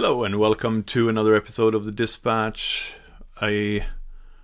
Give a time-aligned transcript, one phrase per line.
[0.00, 2.94] Hello and welcome to another episode of The Dispatch,
[3.42, 3.84] a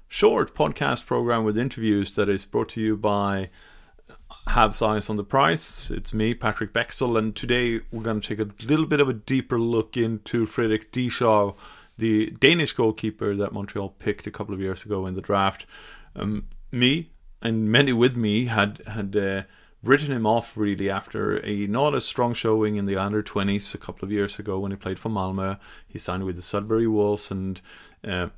[0.08, 3.50] short podcast program with interviews that is brought to you by
[4.48, 5.92] Habs Eyes on the Prize.
[5.94, 9.12] It's me, Patrik Bexell, and today we're going to take a little bit of a
[9.12, 11.54] deeper look into Frederik Dichow,
[11.96, 15.66] the Danish goalkeeper that Montreal picked a couple of years ago in the draft.
[16.16, 17.12] Um, me
[17.42, 19.42] and many with me had had uh,
[19.84, 23.78] written him off really after a not as strong showing in the under 20s a
[23.78, 25.58] couple of years ago when he played for Malmö.
[25.86, 27.60] He signed with the Sudbury Wolves and
[28.06, 28.28] uh,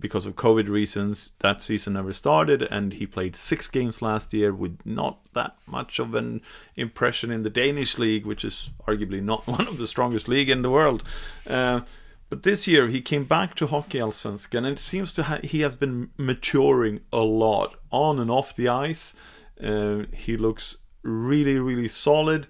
[0.00, 4.52] because of COVID reasons, that season never started, and he played six games last year
[4.52, 6.40] with not that much of an
[6.74, 10.62] impression in the Danish league, which is arguably not one of the strongest league in
[10.62, 11.04] the world.
[11.46, 11.82] Uh,
[12.28, 15.60] but this year he came back to Hockey Allsvenskan, and it seems to ha- he
[15.60, 19.14] has been maturing a lot on and off the ice.
[19.62, 22.46] Uh, he looks really, really solid.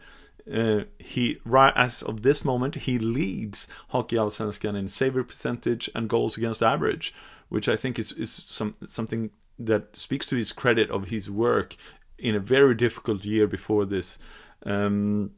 [0.52, 6.08] Uh, he right as of this moment he leads Hockey Allsvenskan in saver percentage and
[6.08, 7.14] goals against average,
[7.50, 11.76] which I think is is some something that speaks to his credit of his work
[12.18, 14.18] in a very difficult year before this.
[14.64, 15.32] Um,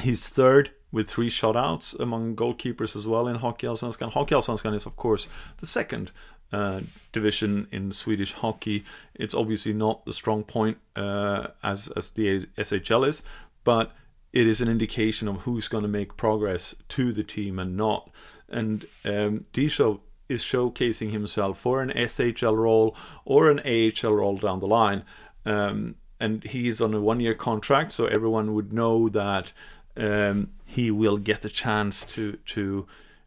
[0.00, 4.12] he's third with three shutouts among goalkeepers as well in Hockey Allsvenskan.
[4.12, 6.12] Hockey Allsvenskan is of course the second
[6.52, 6.80] uh,
[7.12, 8.84] division in Swedish hockey.
[9.14, 13.22] It's obviously not the strong point uh, as as the SHL is,
[13.64, 13.92] but
[14.32, 18.10] it is an indication of who's going to make progress to the team and not.
[18.48, 24.60] And um, Dichow is showcasing himself for an SHL role or an AHL role down
[24.60, 25.04] the line.
[25.46, 29.52] Um, and is on a one year contract, so everyone would know that
[29.96, 32.86] um, he will get the chance to to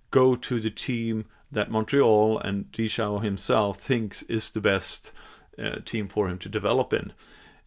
[0.10, 5.12] go to the team that Montreal and Dichow himself thinks is the best
[5.60, 7.14] uh, team for him to develop in.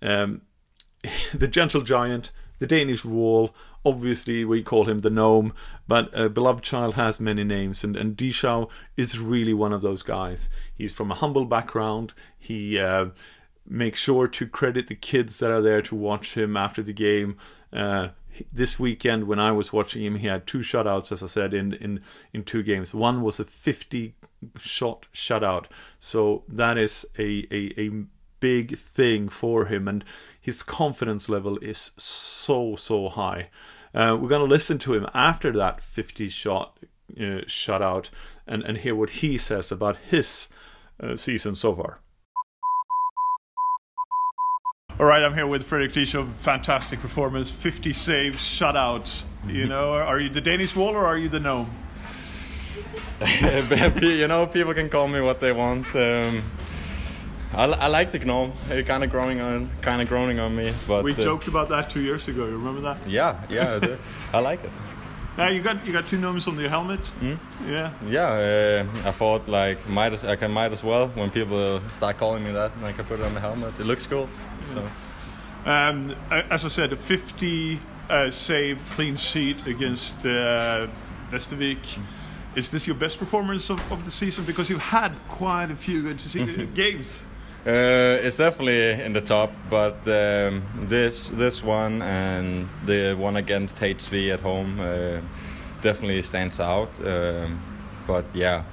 [0.02, 0.42] Um,
[1.34, 3.54] the gentle giant, the Danish wall.
[3.86, 5.52] Obviously, we call him the gnome,
[5.86, 10.02] but a beloved child has many names, and and Dichow is really one of those
[10.02, 10.48] guys.
[10.74, 12.14] He's from a humble background.
[12.38, 13.08] He uh,
[13.66, 17.36] makes sure to credit the kids that are there to watch him after the game.
[17.72, 18.08] Uh,
[18.52, 21.74] this weekend, when I was watching him, he had two shutouts, as I said, in
[21.74, 22.00] in
[22.32, 22.94] in two games.
[22.94, 24.14] One was a fifty
[24.58, 25.66] shot shutout,
[25.98, 27.90] so that is a a, a
[28.40, 30.04] big thing for him, and
[30.40, 33.48] his confidence level is so so high.
[33.94, 36.78] Uh, we're to listen to him after that 50 shot
[37.16, 38.10] uh, shutout
[38.46, 40.48] and, and hear what he says about his
[41.00, 42.00] uh, season so far.
[45.00, 46.32] All right, I'm here with Frederik Dichow.
[46.34, 49.22] Fantastic performance, 50 saves, shutout.
[49.44, 51.68] You know, are you the Danish wall or are you the gnome?
[54.00, 55.86] you know, people can call me what they want.
[55.96, 56.44] Um,
[57.52, 58.52] I, I like the gnome.
[58.70, 60.72] It kind of growing on, kind of growing on me.
[60.86, 62.46] But We uh, joked about that two years ago.
[62.46, 62.98] You remember that?
[63.08, 63.96] Yeah, yeah,
[64.32, 64.70] I like it.
[65.36, 67.00] Now you got you got two gnomes on your helmet.
[67.66, 67.92] Yeah.
[68.06, 72.18] Yeah, uh, I thought like might as, I can might as well when people start
[72.18, 73.74] calling me that, and I can put it on the helmet.
[73.80, 74.28] It looks cool.
[74.64, 74.88] So
[75.66, 76.14] Um,
[76.50, 77.80] as I said, a 50
[78.10, 80.86] uh, save clean sheet against uh,
[81.30, 81.98] Västervik.
[82.54, 84.44] Is this your best performance of, of the season?
[84.44, 87.24] Because you've had quite a few good games.
[87.66, 89.50] Uh, it's definitely in the top.
[89.70, 95.20] But um, this this one and the one against HV at home uh,
[95.80, 96.90] definitely stands out.
[97.04, 97.60] Um,
[98.06, 98.64] but yeah,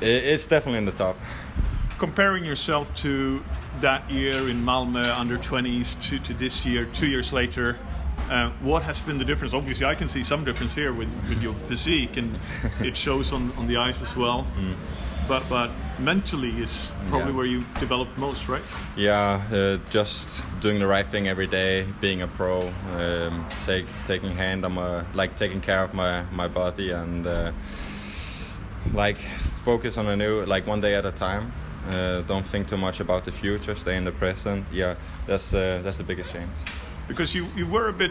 [0.00, 1.16] it, it's definitely in the top.
[1.98, 3.42] Comparing yourself to
[3.80, 7.76] that year in Malmö under 20s to, to this year, two years later,
[8.30, 9.54] uh, what has been the difference?
[9.54, 12.38] Obviously, I can see some difference here with, with your physique, and
[12.80, 14.46] it shows on, on the ice as well.
[15.28, 17.36] But but mentally is probably Yeah.
[17.36, 18.62] where you developed most, right?
[18.96, 24.34] Yeah, uh, just doing the right thing every day, being a pro, um, take, taking
[24.36, 27.52] hand on my like taking care of my my body and uh,
[28.94, 29.18] like
[29.64, 31.52] focus on a new like one day at a time.
[31.90, 33.74] Uh, don't think too much about the future.
[33.76, 34.64] Stay in the present.
[34.72, 34.94] Yeah,
[35.26, 36.56] that's uh, that's the biggest change.
[37.08, 38.10] because you, you were a bit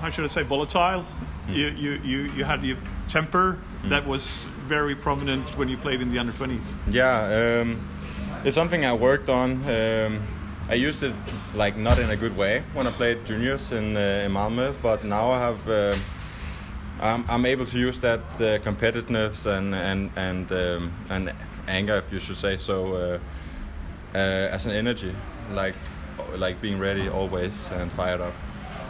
[0.00, 1.04] how should I say volatile.
[1.52, 2.76] You, you, you, you had your
[3.08, 6.74] temper that was very prominent when you played in the under 20s.
[6.90, 7.80] Yeah, um,
[8.44, 9.62] it's something I worked on.
[9.68, 10.22] Um,
[10.68, 11.14] I used it
[11.54, 15.04] like not in a good way when I played juniors in, uh, in Malmö, but
[15.04, 15.96] now I have uh,
[17.00, 21.32] I'm, I'm able to use that uh, competitiveness and and and um, and
[21.66, 23.18] anger, if you should say so, uh,
[24.14, 24.18] uh,
[24.54, 25.14] as an energy,
[25.52, 25.74] like
[26.36, 28.34] like being ready always and fired up.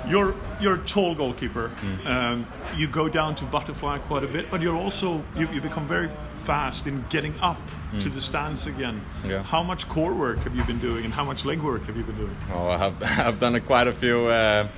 [0.07, 1.71] You're you're a tall goalkeeper.
[2.05, 5.87] Um, you go down to butterfly quite a bit, but you're also you, you become
[5.87, 7.59] very fast in getting up
[8.01, 9.03] to the stance again.
[9.27, 9.43] Yeah.
[9.43, 12.05] How much core work have you been doing, and how much leg work have you
[12.05, 12.37] been doing?
[12.53, 14.69] Oh, I have I've done a, quite a few uh,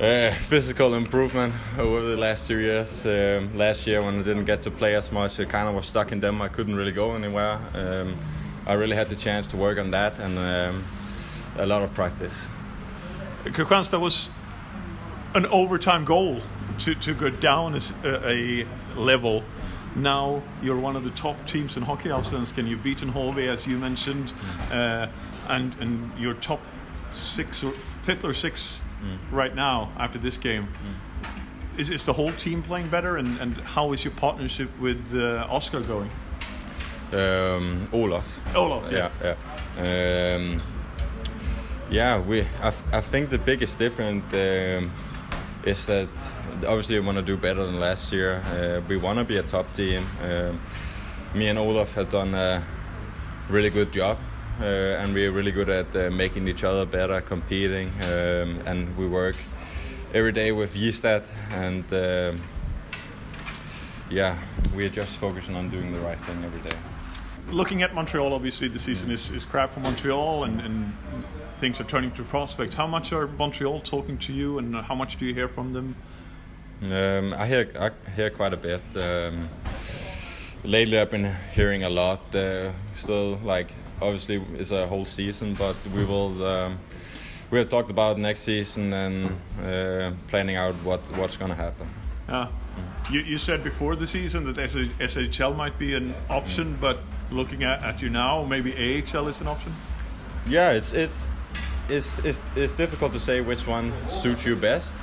[0.00, 3.06] uh, physical improvement over the last two years.
[3.06, 5.86] Um, last year, when I didn't get to play as much, I kind of was
[5.86, 6.42] stuck in them.
[6.42, 7.58] I couldn't really go anywhere.
[7.74, 8.16] Um,
[8.66, 10.84] I really had the chance to work on that and um,
[11.58, 12.46] a lot of practice.
[13.44, 14.28] Kristianstad was
[15.34, 16.40] an overtime goal
[16.80, 18.66] to, to go down as a, a
[18.96, 19.42] level.
[19.96, 22.68] Now you're one of the top teams in Hockey Allsvenskan.
[22.68, 24.32] You've beaten Holve, as you mentioned,
[24.70, 25.08] uh,
[25.48, 26.60] and and you're top
[27.12, 27.72] six or
[28.02, 28.80] fifth or sixth
[29.32, 30.68] right now after this game.
[31.76, 35.46] Is, is the whole team playing better, and, and how is your partnership with uh,
[35.48, 36.10] Oscar going?
[37.12, 38.40] Um, Olaf.
[38.54, 39.10] Olaf, yeah,
[39.76, 40.34] yeah.
[40.36, 40.62] Um,
[41.90, 42.46] yeah, we.
[42.62, 44.92] I, think the biggest difference um,
[45.64, 46.08] is that
[46.66, 48.36] obviously we want to do better than last year.
[48.36, 50.06] Uh, we want to be a top team.
[50.22, 50.60] Um,
[51.34, 52.64] me and Olaf have done a
[53.48, 54.18] really good job,
[54.60, 59.06] uh, and we're really good at uh, making each other better, competing, um, and we
[59.06, 59.36] work
[60.14, 61.84] every day with Ystad and.
[61.92, 62.40] Um,
[64.10, 64.36] yeah,
[64.74, 66.76] we're just focusing on doing the right thing every day.
[67.50, 70.92] Looking at Montreal, obviously the season is, is crap for Montreal, and, and
[71.58, 72.74] things are turning to prospects.
[72.74, 75.96] How much are Montreal talking to you, and how much do you hear from them?
[76.82, 78.82] Um, I hear I hear quite a bit.
[78.96, 79.48] Um,
[80.64, 82.34] lately, I've been hearing a lot.
[82.34, 86.46] Uh, still, like obviously, it's a whole season, but we will.
[86.46, 86.78] Um,
[87.50, 91.88] we have talked about next season and uh, planning out what what's going to happen.
[92.28, 92.48] Yeah.
[93.10, 96.98] You, you said before the season that SH, SHL might be an option, but
[97.30, 99.74] looking at, at you now, maybe AHL is an option.
[100.46, 101.28] Yeah, it's it's
[101.88, 104.94] it's it's, it's difficult to say which one suits you best,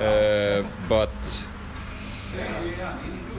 [0.00, 1.10] uh, but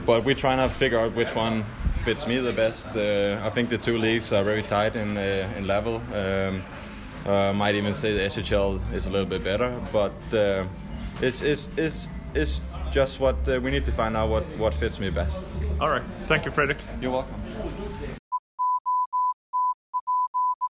[0.06, 1.64] but we're trying to figure out which one
[2.04, 2.86] fits me the best.
[2.96, 6.02] Uh, I think the two leagues are very tight in uh, in level.
[6.14, 6.62] Um,
[7.26, 10.64] uh, might even say the SHL is a little bit better, but uh,
[11.20, 12.60] it's it's it's it's
[12.90, 15.54] just what uh, we need to find out what what fits me best.
[15.80, 16.02] All right.
[16.26, 16.78] Thank you, Frederik.
[17.00, 17.39] You're welcome.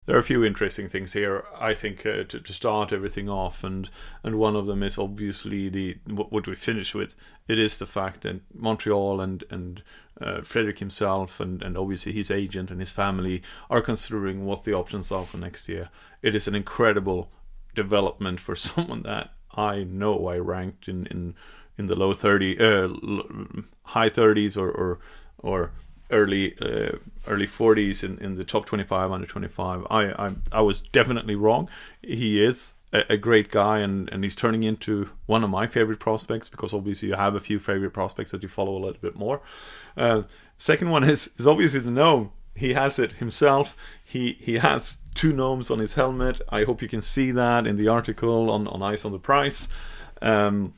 [0.07, 3.63] There are a few interesting things here, I think, uh, to, to start everything off,
[3.63, 3.87] and
[4.23, 7.13] and one of them is obviously the what, what we finish with.
[7.47, 9.83] It is the fact that Montreal and and
[10.19, 14.73] uh, Frederik himself and and obviously his agent and his family are considering what the
[14.73, 15.89] options are for next year.
[16.23, 17.31] It is an incredible
[17.75, 21.35] development for someone that I know I ranked in in
[21.77, 22.89] in the low thirty, uh,
[23.83, 24.99] high thirties or or
[25.37, 25.71] or
[26.11, 26.97] early uh,
[27.27, 31.69] early 40s in, in the top 25 under 25 I, I I was definitely wrong.
[32.01, 35.99] He is a, a great guy and, and he's turning into one of my favorite
[35.99, 39.15] prospects because obviously you have a few favorite prospects that you follow a little bit
[39.15, 39.41] more.
[39.97, 40.23] Uh,
[40.57, 42.31] second one is is obviously the gnome.
[42.55, 43.75] He has it himself.
[44.03, 46.41] He he has two gnomes on his helmet.
[46.49, 49.69] I hope you can see that in the article on, on Eyes on the Prize.
[50.21, 50.73] Um,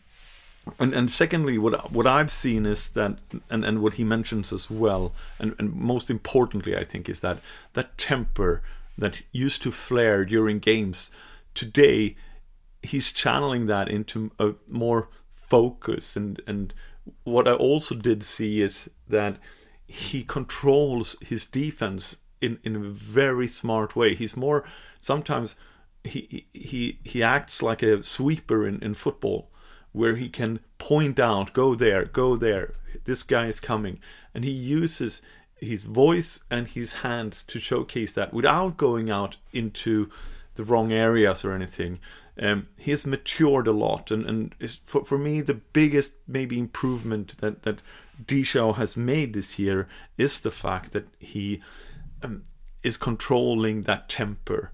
[0.79, 3.17] and and secondly, what what I've seen is that,
[3.49, 7.39] and, and what he mentions as well, and, and most importantly, I think, is that
[7.73, 8.61] that temper
[8.97, 11.11] that used to flare during games,
[11.53, 12.15] today,
[12.81, 16.15] he's channeling that into a more focus.
[16.15, 16.73] And and
[17.25, 19.37] what I also did see is that
[19.85, 24.15] he controls his defense in in a very smart way.
[24.15, 24.63] He's more
[25.01, 25.57] sometimes
[26.05, 29.49] he he he acts like a sweeper in in football
[29.93, 32.73] where he can point out, go there, go there,
[33.05, 33.99] this guy is coming.
[34.33, 35.21] And he uses
[35.55, 40.09] his voice and his hands to showcase that without going out into
[40.55, 41.99] the wrong areas or anything.
[42.39, 47.37] Um, he has matured a lot, and, and for, for me, the biggest maybe improvement
[47.37, 47.79] that, that
[48.25, 51.61] Dichow has made this year is the fact that he
[52.23, 52.43] um,
[52.81, 54.71] is controlling that temper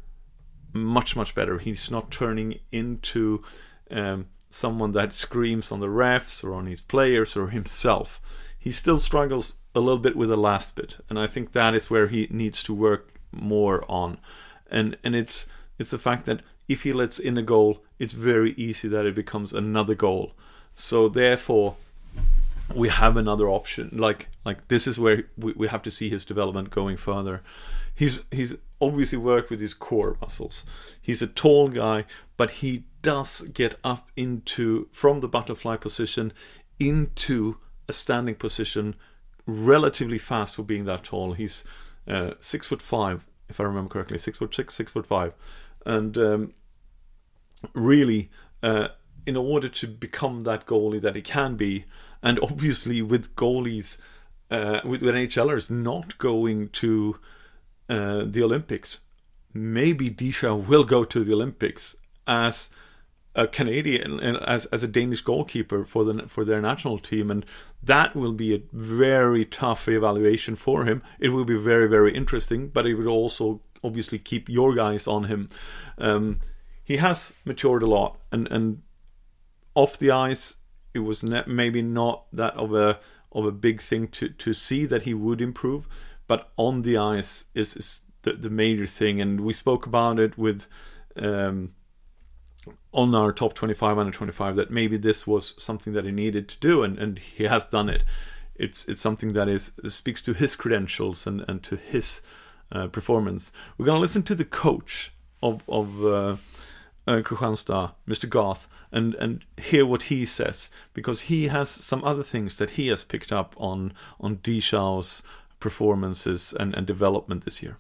[0.72, 1.58] much, much better.
[1.58, 3.44] He's not turning into.
[3.92, 8.22] Um, someone that screams on the refs or on his players or himself.
[8.58, 11.90] He still struggles a little bit with the last bit, and I think that is
[11.90, 14.18] where he needs to work more on.
[14.70, 15.46] And and it's
[15.78, 19.16] it's the fact that if he lets in a goal, it's very easy that it
[19.16, 20.34] becomes another goal.
[20.76, 21.78] So therefore,
[22.74, 23.90] we have another option.
[23.94, 27.42] Like like this is where we, we have to see his development going further.
[27.96, 30.66] he's he's obviously worked with his core muscles.
[31.02, 32.06] He's a tall guy,
[32.38, 36.34] but he does get up into from the butterfly position
[36.80, 38.96] into a standing position
[39.46, 41.34] relatively fast for being that tall.
[41.34, 41.64] He's
[42.08, 45.34] uh, six foot five, if I remember correctly, six foot six, six foot five,
[45.86, 46.54] and um,
[47.74, 48.30] really,
[48.64, 48.90] uh,
[49.26, 51.86] in order to become that goalie that he can be,
[52.22, 54.00] and obviously with goalies,
[54.52, 57.20] uh, with, with NHLers not going to
[57.90, 59.00] uh, the Olympics,
[59.54, 61.96] maybe Dichow will go to the Olympics
[62.28, 62.70] as
[63.36, 67.46] a Canadian as as a Danish goalkeeper for the for their national team, and
[67.82, 71.02] that will be a very tough evaluation for him.
[71.20, 75.26] It will be very very interesting, but it will also obviously keep your guys on
[75.26, 75.50] him.
[75.98, 76.40] Um,
[76.84, 78.82] he has matured a lot, and and
[79.76, 80.56] off the ice,
[80.94, 83.00] it was ne- maybe not that of a
[83.32, 85.88] of a big thing to to see that he would improve,
[86.28, 90.38] but on the ice is, is the, the major thing, and we spoke about it
[90.38, 90.68] with.
[91.16, 91.74] Um,
[92.94, 96.60] on our top 25 under 25 that maybe this was something that he needed to
[96.60, 98.04] do and, and he has done it
[98.56, 102.22] it's it's something that is speaks to his credentials and, and to his
[102.72, 106.36] uh, performance we're going to listen to the coach of of uh,
[107.10, 108.30] uh, Mr.
[108.30, 112.88] Gath, and and hear what he says because he has some other things that he
[112.88, 115.24] has picked up on on Dichow's
[115.60, 117.78] performances and, and development this year.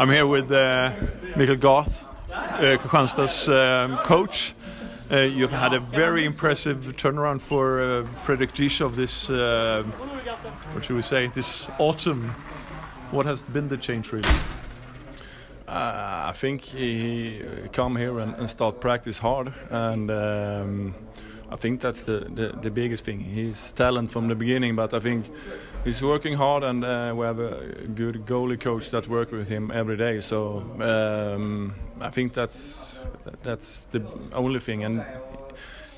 [0.00, 0.94] I'm here with uh,
[1.34, 4.54] Mikael Gath, uh, Kristianstad's um, coach.
[5.10, 9.82] Uh, you've had a very impressive turnaround for uh, Frederik Dichow this, uh,
[10.72, 12.32] what should we say, this autumn.
[13.10, 14.28] What has been the change really?
[15.66, 20.94] Uh, I think he, he come here and, and, start practice hard, and um,
[21.50, 23.18] I think that's the, the, the, biggest thing.
[23.18, 25.26] He's talent from the beginning, but I think
[25.84, 29.70] he's working hard, and uh, we have a good goalie coach that works with him
[29.70, 30.20] every day.
[30.20, 32.98] So um, I think that's
[33.42, 35.04] that's the only thing, and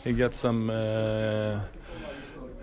[0.04, 0.70] he gets some.
[0.70, 1.60] Uh,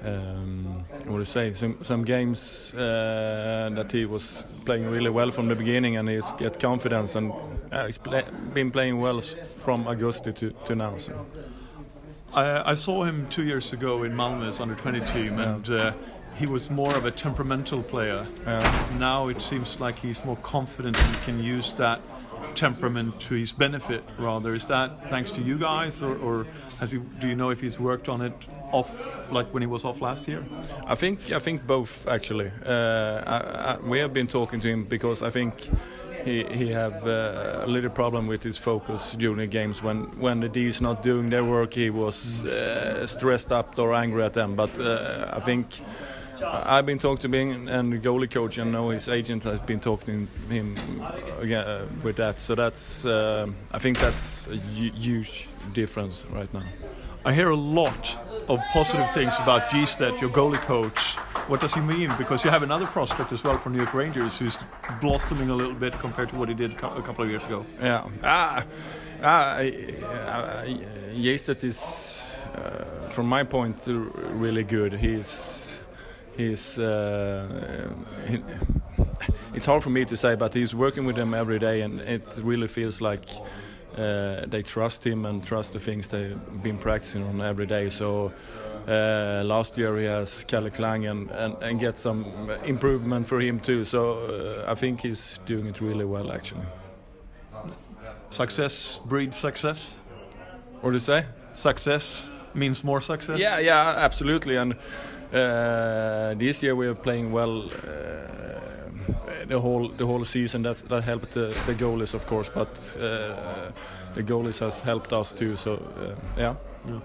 [0.03, 1.53] um, what do you say?
[1.53, 6.31] Some, some games uh, that he was playing really well from the beginning, and he's
[6.33, 7.33] get confidence, and
[7.71, 10.97] uh, he's play, been playing well from August to, to now.
[10.97, 11.25] So.
[12.33, 15.93] I, I, saw him two years ago in Malmö's under 20 team, and uh,
[16.37, 18.27] he was more of a temperamental player.
[18.45, 18.97] Yeah.
[18.97, 22.01] Now it seems like he's more confident and can use that
[22.55, 24.53] temperament to his benefit rather.
[24.53, 26.47] Is that thanks to you guys or, or,
[26.79, 28.33] has he do you know if he's worked on it
[28.71, 28.91] off
[29.31, 30.43] like when he was off last year?
[30.85, 32.51] I think i think both actually.
[32.65, 33.37] Uh, I,
[33.71, 35.69] I, we have been talking to him because i think
[36.25, 39.81] he he have uh, a little problem with his focus during the games.
[39.81, 43.93] When when the D is not doing their work he was uh, stressed up or
[43.93, 44.55] angry at them.
[44.55, 45.65] But uh, i think
[46.41, 49.79] I've been talking to him and the goalie coach, and know his agent has been
[49.79, 50.75] talking to him
[51.39, 52.39] again uh, with that.
[52.39, 56.63] So that's, uh, I think that's a huge difference right now.
[57.25, 58.17] I hear a lot
[58.47, 61.15] of positive things about Gistet, your goalie coach.
[61.47, 62.13] What does he mean?
[62.17, 64.57] Because you have another prospect as well for New York Rangers who's
[65.01, 67.65] blossoming a little bit compared to what he did a couple of years ago.
[67.81, 68.07] Yeah.
[68.23, 68.65] Ah,
[69.23, 70.63] ah,
[71.13, 72.21] Gistet is,
[72.55, 74.93] uh, from my point, really good.
[74.93, 75.66] He's
[76.37, 77.89] he's uh,
[78.27, 78.41] he,
[79.53, 82.39] it's hard for me to say, but he's working with them every day, and it
[82.43, 83.27] really feels like
[83.97, 87.89] uh, they trust him and trust the things they've been practicing on every day.
[87.89, 88.31] So
[88.87, 93.59] uh, last year he has Calle Clang and, and, and, get some improvement for him
[93.59, 93.83] too.
[93.85, 94.19] So
[94.67, 96.65] uh, I think he's doing it really well actually.
[98.29, 99.93] Success breeds success.
[100.81, 101.25] What do you say?
[101.53, 103.39] Success means more success.
[103.39, 104.75] Yeah, yeah, absolutely, and.
[105.33, 110.63] Uh, this year we are playing well uh, the whole the whole season.
[110.63, 113.71] That that helped the, the goalies, of course, but uh,
[114.15, 115.55] the goalies has helped us too.
[115.55, 115.81] So
[116.37, 116.55] yeah.
[116.87, 116.99] yeah.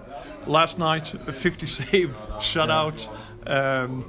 [0.47, 3.07] Last night, a 50 save shutout.
[3.45, 3.83] Yeah.
[3.83, 4.05] Um,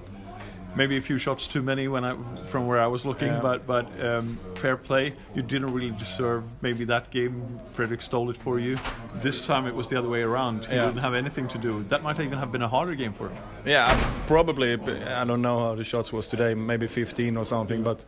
[0.76, 2.16] maybe a few shots too many when I
[2.46, 3.40] from where I was looking, yeah.
[3.40, 5.14] but but um, fair play.
[5.34, 7.60] You didn't really deserve maybe that game.
[7.72, 8.78] Frederik stole it for you.
[9.16, 10.66] This time it was the other way around.
[10.66, 10.86] He yeah.
[10.86, 11.82] didn't have anything to do.
[11.84, 13.38] That might even have been a harder game for him.
[13.64, 13.88] Yeah,
[14.26, 14.74] probably.
[14.74, 16.54] I don't know how the shots was today.
[16.54, 18.04] Maybe 15 or something, but.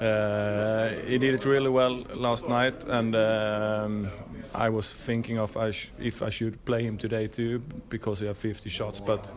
[0.00, 4.10] Uh, he did it really well last night, and um,
[4.54, 8.36] I was thinking of I if I should play him today too because he had
[8.36, 9.00] 50 shots.
[9.00, 9.32] But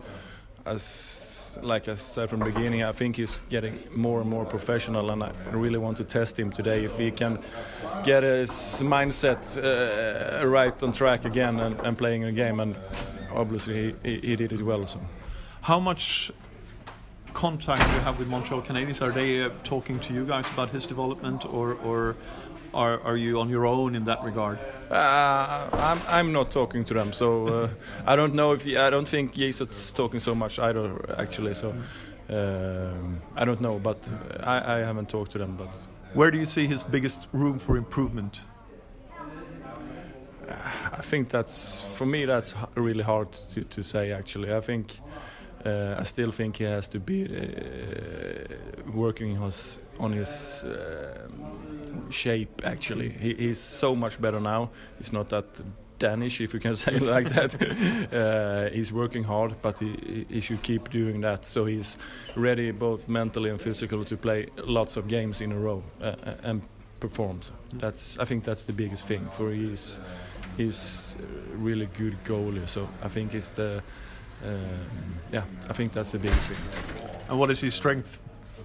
[0.70, 5.10] as like I said from the beginning, I think he's getting more and more professional,
[5.10, 7.38] and I really want to test him today if he can
[8.04, 8.50] get his
[8.82, 12.60] mindset uh, right on track again and, and, playing a game.
[12.60, 12.76] And
[13.34, 14.86] obviously, he, he, did it well.
[14.86, 15.00] So,
[15.62, 16.30] how much
[17.32, 19.02] contact do you have with Montreal Canadiens?
[19.02, 22.16] Are they uh, talking to you guys about his development, or or
[22.74, 24.58] are are you on your own in that regard?
[24.90, 27.68] Uh, I'm I'm not talking to them, so uh,
[28.06, 31.54] I don't know if he, I don't think Jason's talking so much either actually.
[31.54, 31.74] So
[32.28, 35.56] um, I don't know, but I, I haven't talked to them.
[35.56, 35.72] But
[36.14, 38.40] Where do you see his biggest room for improvement?
[40.92, 44.52] I think that's for me that's really hard to, to say actually.
[44.52, 45.00] I think
[45.64, 51.28] uh, I still think he has to be uh, working his, on his uh,
[52.10, 53.10] shape actually.
[53.10, 54.70] He, he's so much better now.
[54.98, 55.62] He's not that
[55.98, 57.54] Danish if you can say it like that.
[58.12, 61.44] uh, he's working hard, but he, he should keep doing that.
[61.44, 61.96] So he's
[62.34, 66.62] ready both mentally and physically to play lots of games in a row uh, and
[66.98, 67.42] perform.
[67.42, 70.00] So that's I think that's the biggest thing for he's
[70.56, 71.16] he's
[71.54, 72.68] really good goalie.
[72.68, 73.82] So I think it's the
[74.44, 77.08] um, yeah I think that's the biggest thing.
[77.28, 78.20] And what is his strength,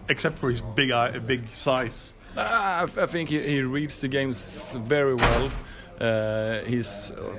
[0.09, 2.14] except for his big eye, big size?
[2.37, 5.51] I, f- I think he, he reads the games very well.
[5.99, 7.33] Uh, he's, uh,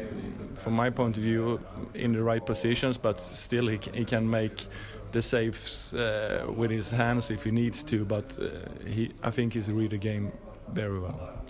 [0.55, 1.61] from my point of view,
[1.95, 4.67] in the right positions, but still he, he can make
[5.13, 8.05] the saves uh, with his hands if he needs to.
[8.05, 10.33] But uh, he, I think he's read the game
[10.73, 11.45] very well.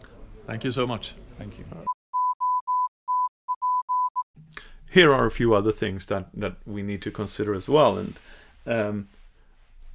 [0.47, 1.15] Thank you so much.
[1.39, 1.65] Thank you.
[4.97, 7.99] here are a few other things that, that we need to consider as well.
[7.99, 8.19] And
[8.67, 9.09] um,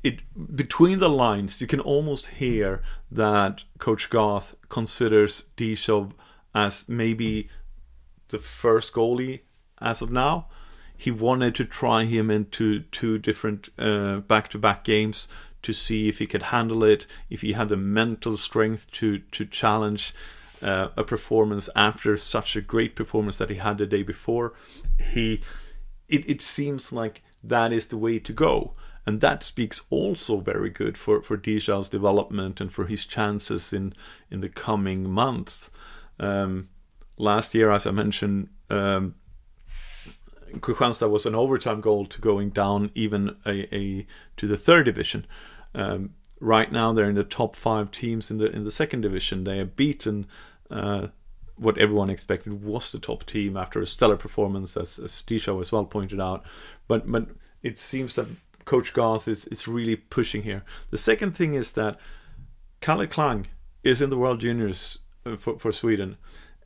[0.03, 0.19] it
[0.55, 2.81] between the lines, you can almost hear
[3.11, 6.11] that Coach Gath considers Dichow
[6.53, 7.49] as maybe
[8.29, 9.41] the first goalie
[9.79, 10.47] as of now.
[10.97, 15.27] He wanted to try him into two different uh, back-to-back games
[15.63, 19.45] to see if he could handle it, if he had the mental strength to to
[19.45, 20.13] challenge
[20.61, 24.53] uh, a performance after such a great performance that he had the day before.
[24.99, 25.41] He,
[26.07, 30.69] it, it seems like that is the way to go, and that speaks also very
[30.69, 33.93] good for for Dichow's development and for his chances in
[34.29, 35.71] in the coming months.
[36.19, 36.69] Um,
[37.17, 38.49] last year, as I mentioned.
[38.69, 39.15] Um,
[40.53, 44.05] was an overtime goal to going down even a, a
[44.37, 45.25] to the third division.
[45.73, 49.43] Um, right now, they're in the top five teams in the in the second division.
[49.43, 50.27] They have beaten
[50.69, 51.07] uh,
[51.55, 55.71] what everyone expected was the top team after a stellar performance, as, as Dichow as
[55.71, 56.43] well pointed out.
[56.87, 57.27] But but
[57.61, 58.27] it seems that
[58.71, 60.63] Coach Gath is is really pushing here.
[60.91, 61.99] The second thing is that
[62.79, 63.47] Calle Clang
[63.83, 66.15] is in the World Juniors uh, for, for Sweden,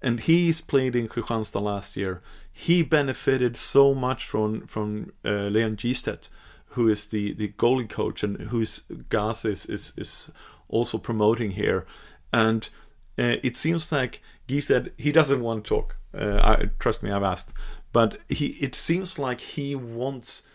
[0.04, 2.22] and he's played in Kristianstad last year.
[2.54, 6.30] He benefited so much from from uh, Leon Gistet,
[6.76, 10.30] who is the, the goalie coach and who's Gath is, is is
[10.70, 11.88] also promoting here,
[12.32, 12.70] and
[13.18, 15.96] uh, it seems like Gistet he doesn't want to talk.
[16.14, 17.52] Uh, I, trust me, I've asked,
[17.92, 20.48] but he it seems like he wants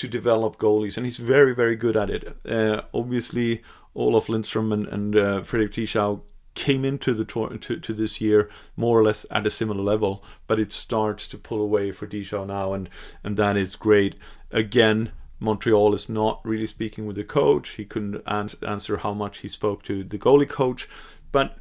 [0.00, 2.36] to develop goalies, and he's very, very good at it.
[2.48, 3.62] Uh, obviously,
[3.94, 6.22] Olof Lindbom and, and uh, Frederik Dichow
[6.54, 10.24] came into the tour, to, to this year more or less at a similar level,
[10.46, 12.88] but it starts to pull away for Dichow now, and
[13.22, 14.14] and that is great.
[14.50, 17.70] Again, Montreal is not really speaking with the coach.
[17.70, 20.88] He couldn't ans- answer how much he spoke to the goalie coach,
[21.30, 21.58] but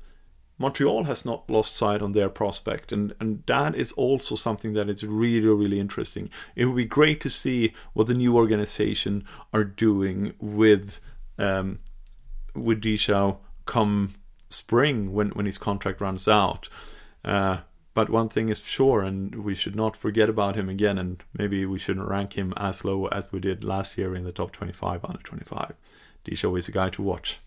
[0.60, 4.90] Montreal has not lost sight on their prospect, and, and that is also something that
[4.90, 6.30] is really, really interesting.
[6.56, 11.00] It would be great to see what the new organization are doing with
[11.40, 11.80] um,
[12.54, 14.16] with Dichow come
[14.50, 16.68] spring when, when his contract runs out.
[17.24, 17.60] Uh,
[17.94, 21.66] but one thing is sure, and we should not forget about him again, and maybe
[21.66, 25.06] we shouldn't rank him as low as we did last year in the top 25
[25.06, 25.74] under 25.
[26.26, 27.40] Dichow is a guy to watch.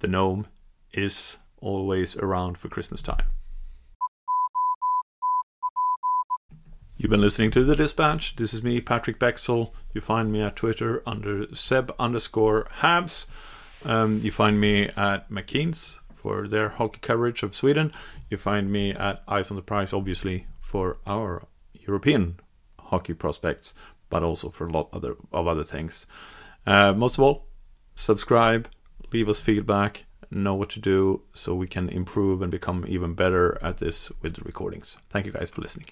[0.00, 0.46] The gnome
[0.92, 3.24] is always around for Christmas time.
[6.96, 8.36] You've been listening to The Dispatch.
[8.36, 9.72] This is me, Patrik Bexell.
[9.94, 13.26] You find me at Twitter under Seb underscore Habs.
[13.86, 17.92] Um, you find me at McKean's for their hockey coverage of Sweden.
[18.28, 22.38] You find me at Eyes on the Prize, obviously, for our European
[22.78, 23.74] hockey prospects,
[24.10, 26.06] but also for a lot other, of other things.
[26.66, 27.46] Uh, most of all,
[27.94, 28.68] subscribe,
[29.10, 33.58] leave us feedback, know what to do so we can improve and become even better
[33.62, 34.98] at this with the recordings.
[35.08, 35.86] Thank you guys for listening.